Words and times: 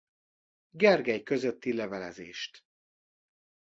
Gergely 0.71 1.23
közötti 1.23 1.71
levelezést. 1.73 2.65